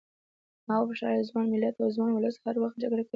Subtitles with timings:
[0.67, 3.09] ما وپوښتل ایا ځوان ملت او ځوان ولس هر وخت جګړه ګټي.